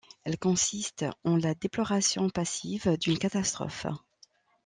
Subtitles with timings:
[0.23, 3.85] Elle consiste en la déploration passive d'une catastrophe.